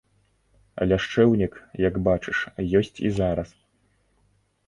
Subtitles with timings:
[0.91, 1.53] Ляшчэўнік,
[1.87, 2.37] як бачыш,
[2.79, 3.49] ёсць і зараз.